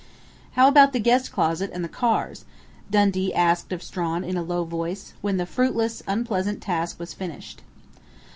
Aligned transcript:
"How 0.53 0.67
about 0.67 0.93
the 0.93 0.99
guest 0.99 1.31
closet 1.31 1.69
and 1.71 1.83
the 1.83 1.87
cars?" 1.87 2.43
Dundee 2.89 3.35
asked 3.35 3.71
of 3.71 3.83
Strawn 3.83 4.23
in 4.23 4.35
a 4.35 4.41
low 4.41 4.63
voice, 4.63 5.13
when 5.21 5.37
the 5.37 5.45
fruitless, 5.45 6.01
unpleasant 6.07 6.59
task 6.59 6.99
was 6.99 7.13
finished. 7.13 7.61